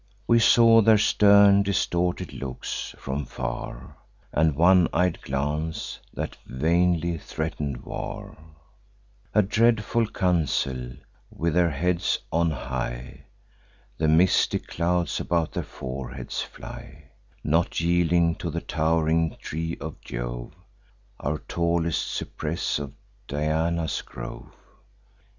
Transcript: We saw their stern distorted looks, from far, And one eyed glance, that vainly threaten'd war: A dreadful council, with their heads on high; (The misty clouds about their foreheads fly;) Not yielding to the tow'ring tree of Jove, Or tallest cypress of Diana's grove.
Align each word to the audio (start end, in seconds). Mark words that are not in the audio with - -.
We 0.25 0.39
saw 0.39 0.81
their 0.81 0.97
stern 0.97 1.61
distorted 1.61 2.33
looks, 2.33 2.95
from 2.97 3.23
far, 3.23 3.97
And 4.33 4.55
one 4.55 4.87
eyed 4.91 5.21
glance, 5.21 5.99
that 6.11 6.37
vainly 6.47 7.19
threaten'd 7.19 7.83
war: 7.83 8.35
A 9.35 9.43
dreadful 9.43 10.07
council, 10.07 10.93
with 11.29 11.53
their 11.53 11.69
heads 11.69 12.17
on 12.31 12.49
high; 12.49 13.25
(The 13.99 14.07
misty 14.07 14.57
clouds 14.57 15.19
about 15.19 15.51
their 15.51 15.61
foreheads 15.61 16.41
fly;) 16.41 17.11
Not 17.43 17.79
yielding 17.79 18.37
to 18.37 18.49
the 18.49 18.61
tow'ring 18.61 19.37
tree 19.39 19.77
of 19.79 20.01
Jove, 20.01 20.55
Or 21.19 21.43
tallest 21.47 22.07
cypress 22.09 22.79
of 22.79 22.93
Diana's 23.27 24.01
grove. 24.01 24.51